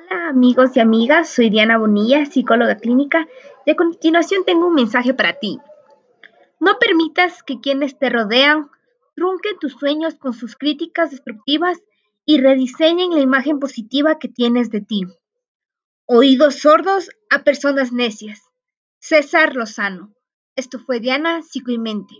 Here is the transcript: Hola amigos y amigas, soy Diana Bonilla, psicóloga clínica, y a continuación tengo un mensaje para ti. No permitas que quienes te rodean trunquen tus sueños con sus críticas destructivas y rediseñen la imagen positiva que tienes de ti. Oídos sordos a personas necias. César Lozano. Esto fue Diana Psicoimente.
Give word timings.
Hola 0.00 0.28
amigos 0.28 0.76
y 0.76 0.80
amigas, 0.80 1.28
soy 1.28 1.50
Diana 1.50 1.76
Bonilla, 1.76 2.24
psicóloga 2.24 2.76
clínica, 2.76 3.28
y 3.66 3.72
a 3.72 3.76
continuación 3.76 4.44
tengo 4.44 4.66
un 4.66 4.74
mensaje 4.74 5.12
para 5.12 5.34
ti. 5.34 5.58
No 6.58 6.78
permitas 6.78 7.42
que 7.42 7.60
quienes 7.60 7.98
te 7.98 8.08
rodean 8.08 8.70
trunquen 9.14 9.58
tus 9.58 9.72
sueños 9.72 10.14
con 10.14 10.32
sus 10.32 10.56
críticas 10.56 11.10
destructivas 11.10 11.82
y 12.24 12.40
rediseñen 12.40 13.10
la 13.10 13.20
imagen 13.20 13.58
positiva 13.58 14.18
que 14.18 14.28
tienes 14.28 14.70
de 14.70 14.80
ti. 14.80 15.02
Oídos 16.06 16.60
sordos 16.60 17.10
a 17.28 17.42
personas 17.42 17.92
necias. 17.92 18.40
César 19.00 19.54
Lozano. 19.54 20.14
Esto 20.56 20.78
fue 20.78 21.00
Diana 21.00 21.42
Psicoimente. 21.42 22.14